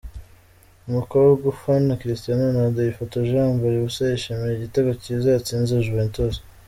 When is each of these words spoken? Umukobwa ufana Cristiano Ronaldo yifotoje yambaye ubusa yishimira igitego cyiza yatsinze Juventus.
Umukobwa 0.87 1.43
ufana 1.53 1.99
Cristiano 2.01 2.41
Ronaldo 2.49 2.79
yifotoje 2.81 3.33
yambaye 3.41 3.75
ubusa 3.77 4.01
yishimira 4.11 4.53
igitego 4.55 4.91
cyiza 5.01 5.27
yatsinze 5.31 5.73
Juventus. 5.87 6.35